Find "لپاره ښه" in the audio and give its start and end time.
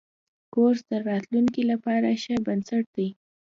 1.71-2.35